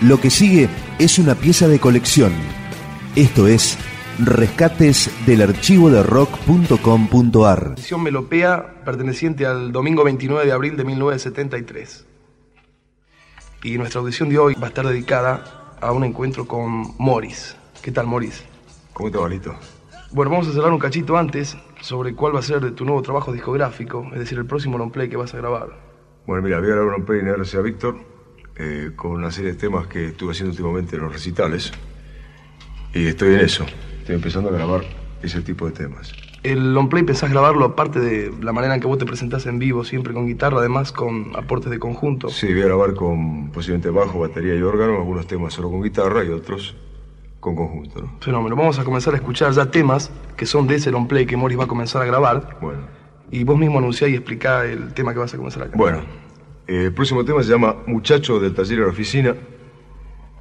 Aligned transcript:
Lo 0.00 0.20
que 0.20 0.30
sigue 0.30 0.68
es 1.00 1.18
una 1.18 1.34
pieza 1.34 1.66
de 1.66 1.80
colección. 1.80 2.32
Esto 3.16 3.48
es 3.48 3.76
Rescates 4.20 5.10
del 5.26 5.42
archivo 5.42 5.90
de 5.90 6.04
rock.com.ar. 6.04 7.72
Edición 7.72 8.04
melopea 8.04 8.84
perteneciente 8.84 9.44
al 9.44 9.72
domingo 9.72 10.04
29 10.04 10.46
de 10.46 10.52
abril 10.52 10.76
de 10.76 10.84
1973. 10.84 12.06
Y 13.64 13.76
nuestra 13.76 14.00
audición 14.00 14.28
de 14.28 14.38
hoy 14.38 14.54
va 14.54 14.66
a 14.66 14.68
estar 14.68 14.86
dedicada 14.86 15.74
a 15.80 15.90
un 15.90 16.04
encuentro 16.04 16.46
con 16.46 16.94
Morris. 16.98 17.56
¿Qué 17.82 17.90
tal, 17.90 18.06
Morris? 18.06 18.44
¿Cómo 18.92 19.10
te 19.10 19.18
va, 19.18 19.28
Lito? 19.28 19.56
Bueno, 20.12 20.30
vamos 20.30 20.46
a 20.46 20.50
hablar 20.50 20.72
un 20.72 20.78
cachito 20.78 21.16
antes 21.16 21.56
sobre 21.80 22.14
cuál 22.14 22.36
va 22.36 22.38
a 22.38 22.42
ser 22.42 22.72
tu 22.76 22.84
nuevo 22.84 23.02
trabajo 23.02 23.32
discográfico, 23.32 24.08
es 24.12 24.20
decir, 24.20 24.38
el 24.38 24.46
próximo 24.46 24.78
long 24.78 24.92
play 24.92 25.08
que 25.08 25.16
vas 25.16 25.34
a 25.34 25.38
grabar. 25.38 25.70
Bueno, 26.24 26.44
mira, 26.44 26.60
voy 26.60 26.68
a 26.68 26.70
grabar 26.70 26.86
un 26.86 26.92
long 26.92 27.04
play 27.04 27.18
en 27.18 27.34
RCA 27.34 27.62
Víctor 27.62 28.17
eh, 28.58 28.90
con 28.96 29.12
una 29.12 29.30
serie 29.30 29.52
de 29.52 29.58
temas 29.58 29.86
que 29.86 30.06
estuve 30.08 30.32
haciendo 30.32 30.50
últimamente 30.50 30.96
en 30.96 31.02
los 31.02 31.12
recitales. 31.12 31.72
Y 32.94 33.06
estoy 33.06 33.34
en 33.34 33.40
eso. 33.40 33.64
Estoy 34.00 34.16
empezando 34.16 34.48
a 34.48 34.52
grabar 34.52 34.82
ese 35.22 35.40
tipo 35.42 35.66
de 35.66 35.72
temas. 35.72 36.12
El 36.42 36.72
long 36.72 36.88
play 36.88 37.02
pensás 37.02 37.30
grabarlo 37.30 37.64
aparte 37.64 37.98
de 37.98 38.32
la 38.42 38.52
manera 38.52 38.74
en 38.74 38.80
que 38.80 38.86
vos 38.86 38.98
te 38.98 39.04
presentás 39.04 39.46
en 39.46 39.58
vivo, 39.58 39.84
siempre 39.84 40.14
con 40.14 40.26
guitarra, 40.26 40.58
además 40.58 40.92
con 40.92 41.34
aportes 41.36 41.70
de 41.70 41.78
conjunto. 41.78 42.28
Sí, 42.28 42.52
voy 42.52 42.62
a 42.62 42.66
grabar 42.66 42.94
con 42.94 43.50
posiblemente 43.50 43.90
bajo, 43.90 44.20
batería 44.20 44.54
y 44.54 44.62
órgano, 44.62 44.96
algunos 44.96 45.26
temas 45.26 45.52
solo 45.52 45.70
con 45.70 45.82
guitarra 45.82 46.24
y 46.24 46.28
otros 46.28 46.76
con 47.40 47.56
conjunto. 47.56 48.02
¿no? 48.02 48.16
Fenómeno. 48.20 48.56
Vamos 48.56 48.78
a 48.78 48.84
comenzar 48.84 49.14
a 49.14 49.16
escuchar 49.16 49.52
ya 49.52 49.70
temas 49.70 50.10
que 50.36 50.46
son 50.46 50.66
de 50.66 50.76
ese 50.76 50.90
long 50.90 51.08
play 51.08 51.26
que 51.26 51.36
Morris 51.36 51.58
va 51.58 51.64
a 51.64 51.68
comenzar 51.68 52.02
a 52.02 52.04
grabar. 52.04 52.58
Bueno. 52.60 52.80
Y 53.30 53.44
vos 53.44 53.58
mismo 53.58 53.78
anunciá 53.78 54.08
y 54.08 54.14
explicá 54.14 54.64
el 54.64 54.94
tema 54.94 55.12
que 55.12 55.18
vas 55.18 55.34
a 55.34 55.36
comenzar 55.36 55.62
a 55.62 55.66
cantar. 55.66 55.78
Bueno, 55.78 56.02
eh, 56.68 56.84
el 56.84 56.92
próximo 56.92 57.24
tema 57.24 57.42
se 57.42 57.50
llama 57.50 57.76
Muchacho 57.86 58.38
del 58.38 58.54
taller 58.54 58.80
a 58.80 58.82
la 58.82 58.88
oficina. 58.88 59.34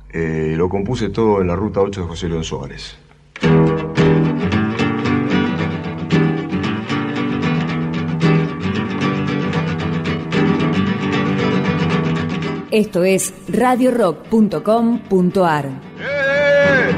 Eh, 0.10 0.56
lo 0.58 0.68
compuse 0.68 1.08
todo 1.10 1.40
en 1.42 1.48
la 1.48 1.56
ruta 1.56 1.80
8 1.80 2.02
de 2.02 2.08
José 2.08 2.28
León 2.28 2.44
Suárez. 2.44 2.98
Esto 12.72 13.06
es 13.06 13.34
radiorock.com.ar. 13.48 15.70
¡Eh! 16.00 16.92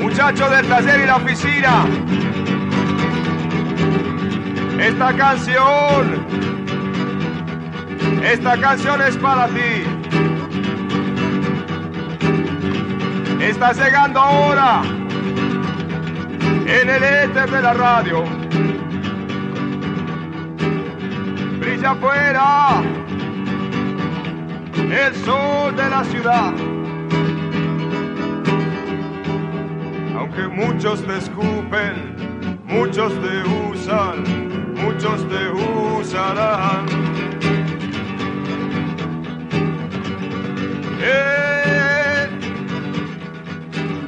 Muchachos 0.00 0.50
del 0.50 0.66
taller 0.66 1.00
y 1.00 1.06
la 1.06 1.16
oficina. 1.16 1.86
Esta 4.80 5.16
canción. 5.16 6.51
Esta 8.20 8.60
canción 8.60 9.00
es 9.02 9.16
para 9.16 9.46
ti. 9.48 9.84
Está 13.40 13.72
llegando 13.72 14.20
ahora 14.20 14.82
en 16.66 16.90
el 16.90 17.02
éter 17.02 17.50
de 17.50 17.62
la 17.62 17.74
radio. 17.74 18.24
Brilla 21.60 21.90
afuera 21.92 22.82
el 24.92 25.14
sol 25.24 25.74
de 25.74 25.88
la 25.88 26.04
ciudad. 26.04 26.52
Aunque 30.16 30.48
muchos 30.48 31.04
te 31.06 31.16
escupen, 31.16 32.16
muchos 32.66 33.12
te 33.22 33.42
usan, 33.70 34.74
muchos 34.74 35.26
te 35.28 35.48
usarán. 35.50 37.11
Eh, 41.04 42.28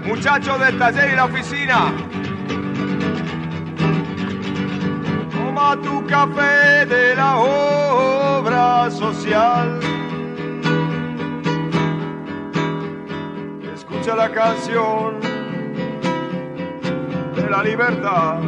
muchacho 0.04 0.56
del 0.58 0.78
taller 0.78 1.10
y 1.10 1.16
la 1.16 1.24
oficina, 1.24 1.92
toma 5.32 5.76
tu 5.82 6.06
café 6.06 6.86
de 6.86 7.16
la 7.16 7.36
obra 7.38 8.90
social. 8.92 9.80
Escucha 13.74 14.14
la 14.14 14.30
canción 14.30 15.20
de 17.34 17.50
la 17.50 17.62
libertad. 17.64 18.38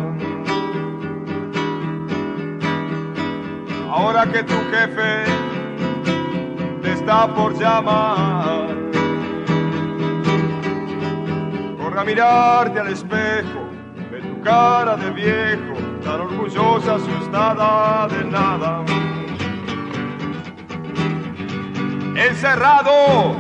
Ahora 3.91 4.25
que 4.27 4.45
tu 4.45 4.55
jefe 4.71 5.46
está 7.07 7.33
por 7.33 7.57
llamar, 7.57 8.67
corre 11.79 12.01
a 12.01 12.05
mirarte 12.05 12.81
al 12.81 12.89
espejo, 12.89 13.61
ve 14.11 14.21
tu 14.23 14.43
cara 14.43 14.97
de 14.97 15.11
viejo, 15.13 15.75
tan 16.03 16.23
orgullosa, 16.23 16.97
asustada 16.97 18.09
de 18.09 18.25
nada. 18.25 18.85
Encerrado 22.17 23.37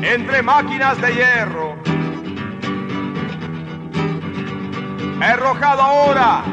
entre 0.00 0.42
máquinas 0.42 0.98
de 1.02 1.12
hierro. 1.12 1.76
Arrojado 5.20 5.82
ahora 5.82 6.44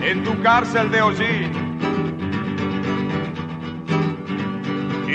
en 0.00 0.24
tu 0.24 0.40
cárcel 0.42 0.90
de 0.90 1.02
hollín. 1.02 1.57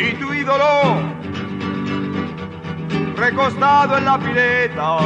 Y 0.04 0.14
tu 0.16 0.34
ídolo 0.34 1.02
recostado 3.16 3.98
en 3.98 4.06
la 4.06 4.18
pileta 4.20 4.98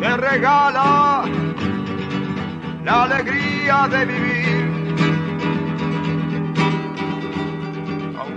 te 0.00 0.16
regala 0.18 1.24
la 2.84 3.02
alegría 3.04 3.88
de 3.88 4.04
vivir. 4.04 4.52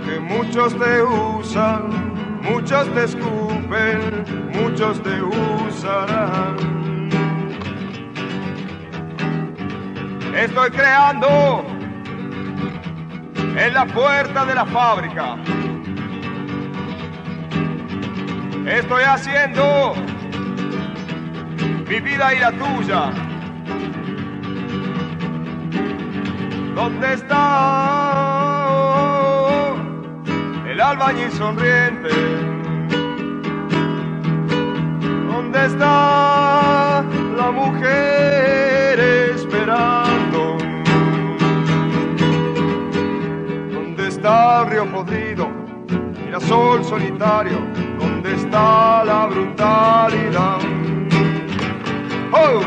que 0.06 0.20
muchos 0.20 0.74
te 0.78 1.02
usan, 1.02 2.40
muchos 2.42 2.88
te 2.94 3.04
escupen, 3.04 4.24
muchos 4.54 5.02
te 5.02 5.20
usarán. 5.20 6.56
Estoy 10.34 10.70
creando 10.70 11.75
en 13.56 13.74
la 13.74 13.86
puerta 13.86 14.44
de 14.44 14.54
la 14.54 14.66
fábrica. 14.66 15.36
Estoy 18.66 19.02
haciendo 19.04 19.94
mi 21.88 22.00
vida 22.00 22.34
y 22.34 22.38
la 22.38 22.52
tuya. 22.52 23.10
¿Dónde 26.74 27.14
está? 27.14 28.06
el 30.76 30.82
albañil 30.82 31.32
sonriente. 31.32 32.10
¿Dónde 35.30 35.64
está 35.64 35.95
río 44.76 44.92
podrido? 44.92 45.48
Mira 46.26 46.38
sol 46.38 46.84
solitario, 46.84 47.58
¿dónde 47.98 48.34
está 48.34 49.04
la 49.04 49.26
brutalidad? 49.26 50.58
¡Oh! 52.30 52.60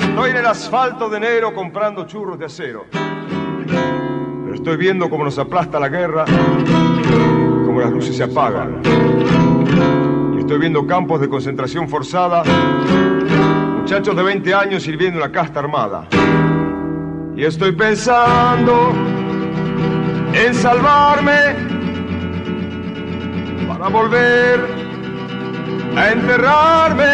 Estoy 0.00 0.30
en 0.30 0.36
el 0.36 0.46
asfalto 0.46 1.10
de 1.10 1.18
enero 1.18 1.52
comprando 1.52 2.06
churros 2.06 2.38
de 2.38 2.46
acero. 2.46 2.86
Estoy 4.54 4.78
viendo 4.78 5.10
cómo 5.10 5.22
nos 5.24 5.38
aplasta 5.38 5.78
la 5.78 5.90
guerra, 5.90 6.24
cómo 7.66 7.80
las 7.82 7.90
luces 7.90 8.16
se 8.16 8.22
apagan. 8.22 8.80
Y 10.34 10.38
estoy 10.38 10.58
viendo 10.58 10.86
campos 10.86 11.20
de 11.20 11.28
concentración 11.28 11.86
forzada, 11.86 12.44
muchachos 13.76 14.16
de 14.16 14.22
20 14.22 14.54
años 14.54 14.84
sirviendo 14.84 15.18
en 15.18 15.20
la 15.20 15.30
casta 15.30 15.60
armada. 15.60 16.08
Y 17.36 17.44
estoy 17.44 17.72
pensando 17.72 18.94
en 20.32 20.54
salvarme 20.54 21.54
para 23.68 23.88
volver 23.88 24.58
a 25.98 26.12
enterrarme. 26.12 27.04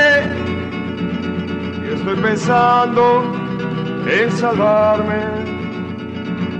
Y 1.84 1.94
estoy 1.94 2.16
pensando 2.22 3.24
en 4.06 4.30
salvarme 4.30 5.24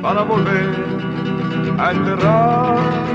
para 0.03 0.23
volver 0.23 0.75
a 1.79 1.93
enterrarme. 1.93 3.13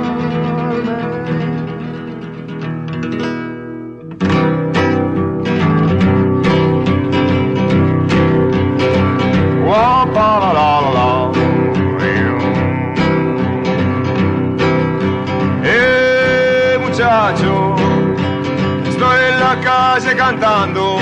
Cantando. 20.28 20.98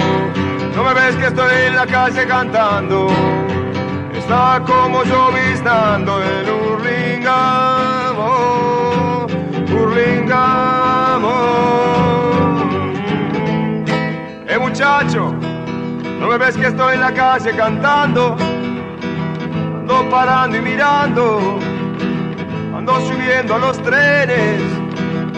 No 0.76 0.84
me 0.84 0.94
ves 0.94 1.16
que 1.16 1.26
estoy 1.26 1.52
en 1.68 1.76
la 1.76 1.88
calle 1.88 2.28
cantando. 2.28 3.08
Está 4.14 4.62
como 4.64 5.04
yo 5.04 5.32
visitando 5.32 6.22
en 6.22 6.48
Hurlingamo, 6.52 8.28
Hurlingamo. 9.72 11.36
Eh 14.48 14.60
muchacho, 14.60 15.34
no 16.20 16.28
me 16.28 16.38
ves 16.38 16.56
que 16.56 16.68
estoy 16.68 16.94
en 16.94 17.02
la 17.02 17.12
calle 17.12 17.52
cantando. 17.56 18.36
Ando 19.80 20.10
parando 20.12 20.56
y 20.58 20.62
mirando. 20.62 21.58
Ando 22.78 23.02
subiendo 23.08 23.56
a 23.56 23.58
los 23.58 23.82
trenes. 23.82 24.62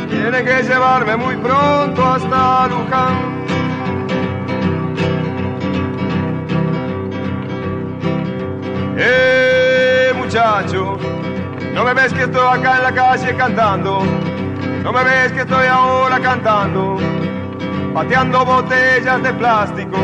Tienen 0.09 0.45
que 0.45 0.61
llevarme 0.63 1.15
muy 1.15 1.37
pronto 1.37 2.05
hasta 2.05 2.67
Luján. 2.67 3.46
Eh, 8.99 10.11
muchacho, 10.15 10.97
no 11.71 11.83
me 11.83 11.93
ves 11.93 12.11
que 12.11 12.23
estoy 12.23 12.59
acá 12.59 12.77
en 12.77 12.83
la 12.83 12.91
calle 12.91 13.35
cantando. 13.35 13.99
No 14.81 14.91
me 14.91 15.03
ves 15.03 15.31
que 15.33 15.41
estoy 15.41 15.67
ahora 15.67 16.19
cantando. 16.19 16.97
Pateando 17.93 18.43
botellas 18.43 19.21
de 19.21 19.33
plástico. 19.33 19.97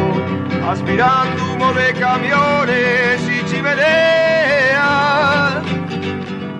Aspirando 0.70 1.44
humo 1.44 1.74
de 1.74 1.94
camiones 1.94 3.20
y 3.28 3.44
chimeneas. 3.50 4.84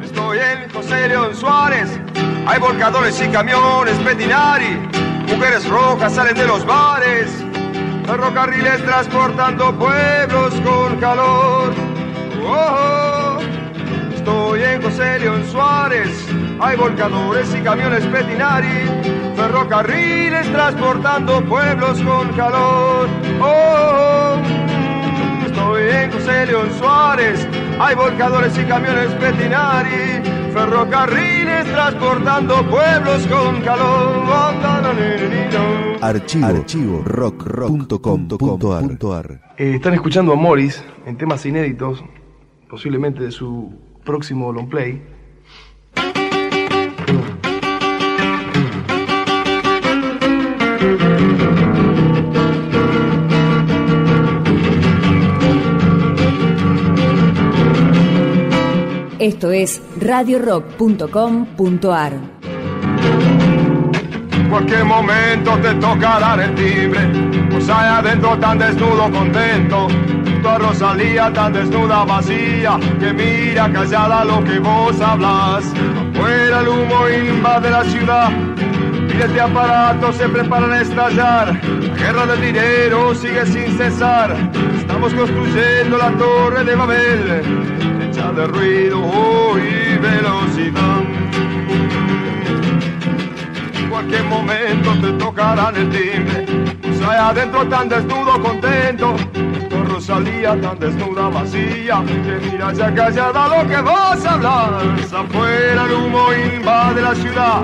Estoy 0.04 0.40
en 0.40 0.70
José 0.74 1.10
León 1.10 1.36
Suárez. 1.36 2.00
Hay 2.48 2.60
volcadores 2.60 3.22
y 3.22 3.28
camiones 3.28 3.96
Petinari. 4.00 4.80
Mujeres 5.28 5.70
rojas 5.70 6.16
salen 6.16 6.36
de 6.36 6.48
los 6.48 6.66
bares. 6.66 7.46
Ferrocarriles 8.08 8.84
transportando 8.84 9.72
pueblos 9.78 10.56
con 10.66 11.00
calor. 11.00 11.93
Oh, 12.46 13.38
estoy 14.14 14.64
en 14.64 14.82
José 14.82 15.20
León 15.20 15.44
Suárez. 15.52 16.28
Hay 16.60 16.78
volcadores 16.78 17.54
y 17.56 17.62
camiones 17.62 18.06
Petinari. 18.08 18.90
Ferrocarriles 19.36 20.52
transportando 20.52 21.44
pueblos 21.46 22.02
con 22.02 22.30
calor. 22.34 23.08
Oh, 23.42 24.36
estoy 25.46 25.84
en 25.90 26.12
José 26.12 26.46
León 26.46 26.70
Suárez. 26.78 27.48
Hay 27.80 27.96
volcadores 27.96 28.58
y 28.58 28.64
camiones 28.66 29.12
Petinari. 29.16 30.22
Ferrocarriles 30.54 31.66
transportando 31.66 32.64
pueblos 32.70 33.26
con 33.28 33.62
calor. 33.62 34.14
Archivo, 36.02 36.46
Archivo 36.46 37.02
rock, 37.06 37.46
rock.com.ar 37.46 39.40
Eh, 39.58 39.76
están 39.76 39.94
escuchando 39.94 40.34
a 40.34 40.36
Morris 40.36 40.84
en 41.06 41.18
temas 41.18 41.46
inéditos, 41.46 42.04
posiblemente 42.74 43.22
de 43.22 43.30
su 43.30 43.72
próximo 44.04 44.52
long 44.52 44.68
play. 44.68 45.00
Esto 59.20 59.52
es 59.52 59.80
radiorock.com.ar. 60.02 62.14
cualquier 64.50 64.86
momento 64.86 65.60
te 65.62 65.76
toca 65.76 66.20
dar 66.20 66.40
el 66.40 66.56
timbre. 66.56 67.02
Pues 67.52 67.70
hay 67.70 67.88
adentro 67.88 68.36
tan 68.40 68.58
desnudo, 68.58 69.12
contento. 69.12 69.90
Tu 70.44 70.50
a 70.50 70.58
Rosalía 70.58 71.32
tan 71.32 71.54
desnuda, 71.54 72.04
vacía. 72.04 72.78
Que 73.00 73.14
mira 73.14 73.72
callada 73.72 74.26
lo 74.26 74.44
que 74.44 74.60
vos 74.60 75.00
hablas. 75.00 75.64
Afuera 76.12 76.60
el 76.60 76.68
humo 76.68 77.08
invade 77.08 77.70
la 77.70 77.86
ciudad. 77.86 78.30
Miles 79.08 79.34
de 79.34 79.40
aparatos 79.40 80.18
se 80.18 80.28
preparan 80.28 80.74
a 80.74 80.82
estallar. 80.82 81.48
La 81.56 81.96
guerra 81.96 82.26
del 82.26 82.42
dinero 82.42 83.16
sigue 83.16 83.46
sin 83.46 83.78
cesar. 83.78 84.36
Estamos 84.78 85.14
construyendo 85.14 85.98
la 85.98 86.12
torre 86.12 86.66
de 86.66 86.76
Babel. 86.76 87.42
Hecha 88.02 88.34
de 88.34 88.46
ruido 88.46 89.00
y 89.58 89.98
velocidad. 89.98 91.04
En 93.80 93.90
cualquier 93.90 94.24
momento 94.26 94.92
te 95.02 95.14
tocarán 95.14 95.76
el 95.78 95.90
timbre. 95.90 96.46
Pues 96.82 97.02
hay 97.02 97.18
adentro 97.18 97.66
tan 97.70 97.88
desnudo, 97.88 98.42
contento. 98.42 99.16
Con 100.06 100.26
Rosalía 100.26 100.60
tan 100.60 100.80
desnuda, 100.80 101.30
vacía. 101.30 102.04
Que 102.06 102.50
mira 102.52 102.74
ya 102.74 102.94
callada 102.94 103.48
lo 103.48 103.70
que 103.70 103.82
vos 103.82 104.26
hablas. 104.26 105.14
Afuera 105.14 105.86
el 105.86 105.94
humo 105.94 106.28
invade 106.34 107.02
la 107.02 107.16
ciudad. 107.16 107.62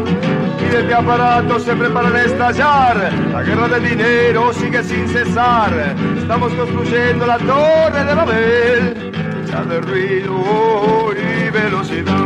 Miles 0.62 0.88
de 0.88 0.94
aparatos 0.94 1.64
se 1.64 1.76
preparan 1.76 2.16
a 2.16 2.22
estallar. 2.22 3.12
La 3.34 3.44
guerra 3.44 3.68
del 3.68 3.90
dinero 3.90 4.54
sigue 4.54 4.82
sin 4.84 5.08
cesar. 5.10 5.96
Estamos 6.18 6.54
construyendo 6.54 7.26
la 7.26 7.38
torre 7.40 8.06
de 8.06 8.16
Babel. 8.16 9.12
Ya 9.50 9.64
de 9.64 9.82
ruido 9.82 11.12
y 11.14 11.50
velocidad. 11.50 12.26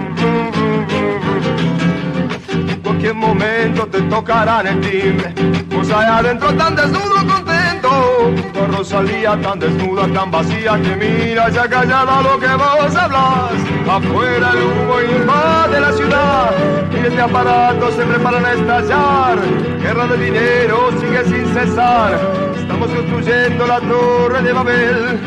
En 2.51 2.81
cualquier 2.81 3.15
momento 3.15 3.87
te 3.87 4.01
tocarán 4.03 4.67
el 4.67 4.81
timbre. 4.81 5.33
Pues 5.69 5.89
allá 5.89 6.17
adentro 6.17 6.53
tan 6.53 6.75
desnudo, 6.75 7.15
contento. 7.15 7.52
Con 7.83 8.71
Rosalía 8.71 9.37
tan 9.41 9.59
desnuda, 9.59 10.07
tan 10.13 10.31
vacía 10.31 10.81
que 10.81 10.95
mira 10.95 11.49
ya 11.49 11.67
callada 11.67 12.21
lo 12.21 12.39
que 12.39 12.47
vos 12.47 12.95
hablas. 12.95 13.53
Afuera 13.89 14.51
el 14.51 14.63
humo 14.63 15.01
invade 15.01 15.81
la 15.81 15.91
ciudad. 15.91 16.51
Miles 16.93 17.13
de 17.13 17.21
aparatos 17.21 17.93
se 17.95 18.05
preparan 18.05 18.45
a 18.45 18.53
estallar. 18.53 19.37
Guerra 19.81 20.07
de 20.07 20.17
dinero 20.25 20.91
sigue 21.01 21.25
sin 21.25 21.45
cesar. 21.53 22.19
Estamos 22.57 22.89
construyendo 22.89 23.67
la 23.67 23.79
torre 23.81 24.41
de 24.41 24.53
Babel. 24.53 25.19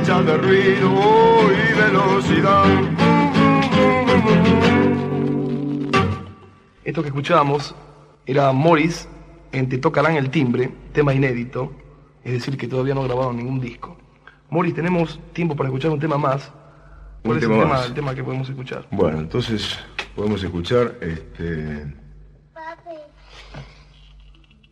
Hecha 0.00 0.20
de 0.22 0.36
ruido 0.36 0.90
y 1.52 1.78
velocidad. 1.78 2.64
Esto 6.84 7.02
que 7.02 7.08
escuchábamos 7.08 7.74
era 8.26 8.50
Morris 8.52 9.08
en 9.52 9.68
Te 9.68 9.78
tocarán 9.78 10.16
el 10.16 10.30
timbre, 10.30 10.70
tema 10.92 11.14
inédito, 11.14 11.72
es 12.24 12.32
decir, 12.32 12.56
que 12.56 12.66
todavía 12.66 12.94
no 12.94 13.02
grabaron 13.02 13.36
ningún 13.36 13.60
disco. 13.60 13.96
Morris, 14.50 14.74
tenemos 14.74 15.20
tiempo 15.32 15.54
para 15.56 15.68
escuchar 15.68 15.90
un 15.90 16.00
tema 16.00 16.16
más. 16.18 16.50
¿Cuál 17.22 17.36
Un 17.38 17.42
es 17.42 17.48
tema 17.48 17.54
el, 17.54 17.60
tema, 17.62 17.74
más. 17.74 17.86
el 17.86 17.94
tema 17.94 18.14
que 18.14 18.24
podemos 18.24 18.48
escuchar? 18.48 18.86
Bueno, 18.90 19.18
entonces 19.18 19.78
podemos 20.14 20.42
escuchar 20.42 20.96
este. 21.00 21.94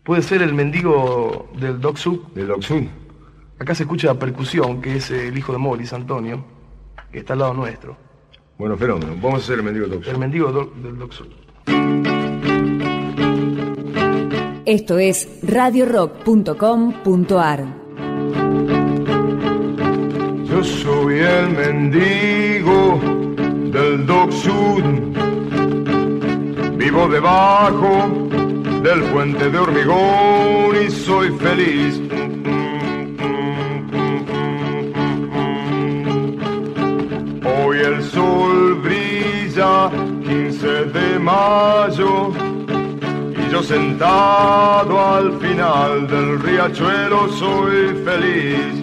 Puede 0.05 0.23
ser 0.23 0.43
el 0.43 0.53
mendigo 0.53 1.49
del 1.57 1.81
Soup. 1.97 2.33
del 2.35 2.51
Oxun. 2.51 2.91
Acá 3.59 3.75
se 3.75 3.85
escucha 3.85 4.19
percusión, 4.19 4.83
que 4.83 4.97
es 4.97 5.11
el 5.13 5.39
hijo 5.39 5.53
de 5.53 5.59
Morris, 5.59 5.93
Antonio, 5.93 6.45
que 7.13 7.21
está 7.21 7.35
al 7.35 7.39
lado 7.39 7.55
nuestro. 7.55 7.97
Bueno, 8.59 8.77
fenómeno. 8.77 9.15
Vamos 9.23 9.35
a 9.35 9.45
hacer 9.45 9.59
el 9.59 9.65
mendigo 9.65 9.87
Oxun. 9.97 10.13
El 10.13 10.19
mendigo 10.19 10.53
del 10.53 11.13
Soup. 11.13 12.12
Esto 14.65 15.01
es 15.01 15.29
radiorock.com.ar. 15.43 17.65
Yo 20.45 20.63
soy 20.63 21.19
el 21.19 21.49
mendigo 21.49 23.01
del 23.73 24.07
Dog 24.07 24.33
Sud. 24.33 24.85
Vivo 26.77 27.09
debajo 27.09 28.09
del 28.85 29.03
puente 29.13 29.51
de 29.51 29.59
hormigón 29.59 30.77
y 30.87 30.91
soy 30.93 31.31
feliz. 31.39 32.01
Hoy 37.45 37.79
el 37.79 38.01
sol 38.05 38.81
brilla, 38.81 39.91
15 40.25 40.67
de 40.67 41.19
mayo, 41.19 42.31
sentado 43.63 45.01
al 45.01 45.39
final 45.39 46.07
del 46.09 46.41
riachuelo 46.41 47.29
soy 47.29 47.95
feliz. 48.05 48.83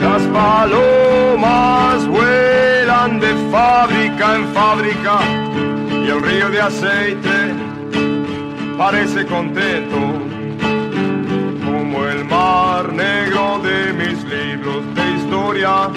Las 0.00 0.22
palomas 0.22 2.06
vuelan 2.08 3.20
de 3.20 3.34
fábrica 3.50 4.36
en 4.36 4.46
fábrica 4.48 5.18
y 6.04 6.08
el 6.08 6.22
río 6.22 6.50
de 6.50 6.60
aceite 6.60 7.54
parece 8.76 9.26
contento 9.26 9.98
como 11.64 12.04
el 12.04 12.24
mar 12.24 12.92
negro 12.92 13.60
de 13.60 13.92
mis 13.92 14.24
libros 14.24 14.82
de 14.94 15.10
historia. 15.12 15.90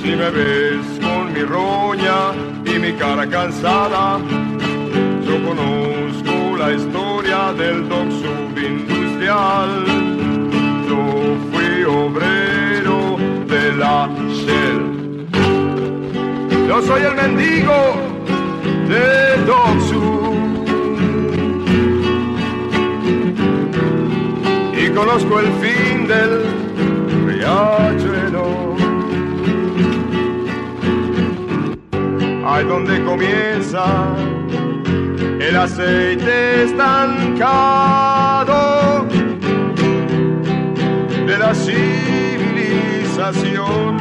Si 0.00 0.16
me 0.16 0.30
ves 0.30 0.97
roña 1.48 2.32
y 2.64 2.78
mi 2.78 2.92
cara 2.92 3.26
cansada, 3.28 4.18
conozco 5.46 6.56
la 6.58 6.72
historia 6.72 7.52
del 7.54 7.88
Doc 7.88 8.08
Subindustrial. 8.20 9.84
Yo 10.88 11.00
fui 11.50 11.84
obrero 11.84 13.16
de 13.46 13.76
la 13.76 14.08
Shell. 14.40 15.26
Yo 16.68 16.82
soy 16.82 17.02
el 17.02 17.14
mendigo 17.14 17.78
del 18.88 19.46
Doc. 19.46 19.68
Y 24.80 24.90
conozco 24.90 25.40
el 25.40 25.46
fin 25.62 26.06
del 26.06 26.57
donde 32.68 33.02
comienza 33.02 34.14
el 35.40 35.56
aceite 35.56 36.64
estancado 36.64 38.54
de 41.26 41.38
la 41.38 41.54
civilización. 41.54 43.96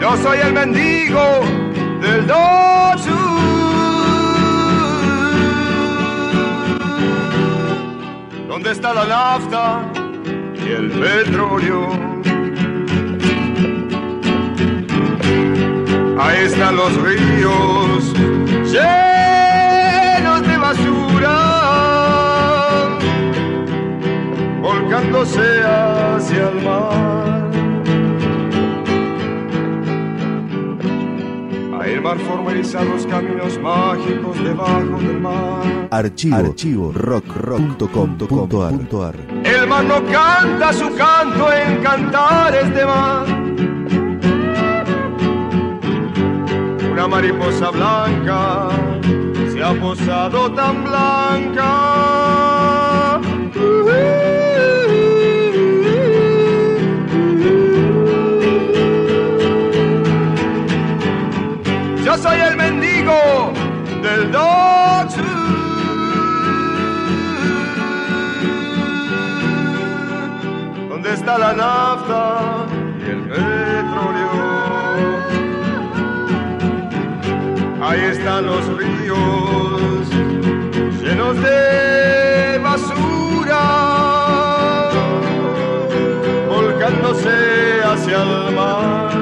Yo 0.00 0.16
soy 0.16 0.38
el 0.38 0.54
mendigo 0.54 1.42
del 2.00 2.26
Dosu. 2.26 3.14
¿Dónde 8.48 8.72
está 8.72 8.94
la 8.94 9.04
nafta 9.04 9.82
y 10.54 10.70
el 10.70 10.90
petróleo? 10.92 12.15
Ahí 16.26 16.44
están 16.44 16.74
los 16.74 16.92
ríos 17.02 18.12
llenos 18.64 20.42
de 20.42 20.58
basura, 20.58 21.38
volcándose 24.60 25.62
hacia 25.62 26.48
el 26.48 26.62
mar. 26.64 27.50
Ahí 31.80 31.92
el 31.92 32.02
mar 32.02 32.18
formaliza 32.18 32.82
los 32.82 33.06
caminos 33.06 33.56
mágicos 33.60 34.42
debajo 34.42 34.98
del 34.98 35.20
mar. 35.20 35.88
Archivo, 35.92 36.36
archivo 36.36 36.90
rock.com.ar 36.92 38.72
El 39.44 39.68
mar 39.68 39.84
no 39.84 40.04
canta 40.06 40.72
su 40.72 40.92
canto 40.96 41.52
en 41.52 41.80
cantares 41.80 42.74
de 42.74 42.84
mar. 42.84 43.45
Mariposa 47.08 47.70
blanca 47.70 48.68
se 49.52 49.62
ha 49.62 49.72
posado 49.80 50.50
tan 50.52 50.84
blanca. 50.84 51.70
Yo 62.04 62.16
soy 62.18 62.38
el 62.40 62.56
mendigo 62.56 63.52
del 64.02 64.32
Dog 64.32 65.08
¿Dónde 70.88 71.14
está 71.14 71.38
la 71.38 71.52
nafta 71.52 71.85
Ahí 77.88 78.00
están 78.00 78.46
los 78.46 78.66
ríos 78.78 80.08
llenos 81.00 81.40
de 81.40 82.58
basura, 82.58 83.62
volcándose 86.48 87.80
hacia 87.84 88.22
el 88.24 88.54
mar. 88.56 89.12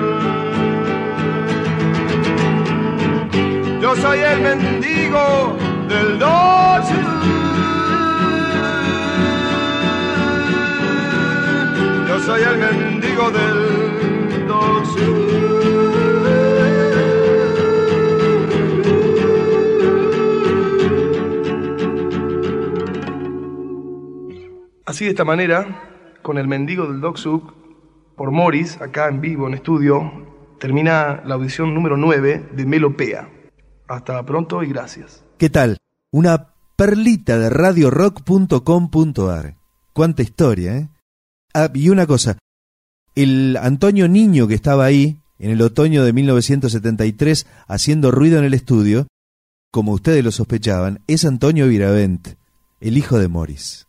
Yo 3.82 3.96
soy 3.96 4.20
el 4.20 4.40
mendigo 4.40 5.58
del 5.90 6.18
dos. 6.18 6.86
Yo 12.08 12.18
soy 12.20 12.42
el 12.44 12.56
mendigo 12.56 13.30
del 13.30 13.83
Así 24.94 25.06
de 25.06 25.10
esta 25.10 25.24
manera, 25.24 26.20
con 26.22 26.38
el 26.38 26.46
mendigo 26.46 26.86
del 26.86 27.02
Suk, 27.16 27.52
por 28.14 28.30
Morris, 28.30 28.80
acá 28.80 29.08
en 29.08 29.20
vivo, 29.20 29.48
en 29.48 29.54
estudio, 29.54 30.24
termina 30.60 31.20
la 31.26 31.34
audición 31.34 31.74
número 31.74 31.96
9 31.96 32.50
de 32.52 32.64
Melopea. 32.64 33.28
Hasta 33.88 34.24
pronto 34.24 34.62
y 34.62 34.68
gracias. 34.68 35.24
¿Qué 35.36 35.50
tal? 35.50 35.78
Una 36.12 36.54
perlita 36.76 37.40
de 37.40 37.50
radiorock.com.ar. 37.50 39.56
Cuánta 39.92 40.22
historia, 40.22 40.76
¿eh? 40.76 40.88
Ah, 41.52 41.68
y 41.74 41.88
una 41.88 42.06
cosa. 42.06 42.38
El 43.16 43.58
Antonio 43.60 44.06
Niño 44.06 44.46
que 44.46 44.54
estaba 44.54 44.84
ahí, 44.84 45.18
en 45.40 45.50
el 45.50 45.60
otoño 45.60 46.04
de 46.04 46.12
1973, 46.12 47.48
haciendo 47.66 48.12
ruido 48.12 48.38
en 48.38 48.44
el 48.44 48.54
estudio, 48.54 49.08
como 49.72 49.90
ustedes 49.90 50.22
lo 50.22 50.30
sospechaban, 50.30 51.00
es 51.08 51.24
Antonio 51.24 51.66
Viravent, 51.66 52.36
el 52.78 52.96
hijo 52.96 53.18
de 53.18 53.26
Morris. 53.26 53.88